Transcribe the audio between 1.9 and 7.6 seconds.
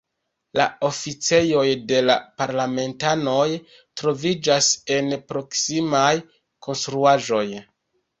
de la parlamentanoj troviĝas en proksimaj konstruaĵoj.